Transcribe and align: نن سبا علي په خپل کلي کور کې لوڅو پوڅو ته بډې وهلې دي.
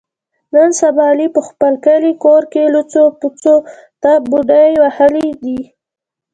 نن 0.53 0.69
سبا 0.81 1.03
علي 1.13 1.27
په 1.35 1.41
خپل 1.47 1.73
کلي 1.85 2.11
کور 2.23 2.43
کې 2.51 2.71
لوڅو 2.73 3.03
پوڅو 3.19 3.55
ته 4.01 4.11
بډې 4.29 4.67
وهلې 4.81 5.27
دي. 5.43 5.59